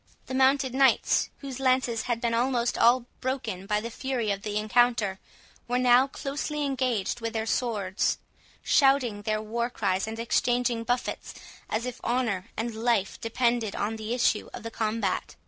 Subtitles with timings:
[0.25, 4.57] The mounted knights, whose lances had been almost all broken by the fury of the
[4.57, 5.19] encounter,
[5.67, 8.17] were now closely engaged with their swords,
[8.63, 11.35] shouting their war cries, and exchanging buffets,
[11.69, 15.35] as if honour and life depended on the issue of the combat.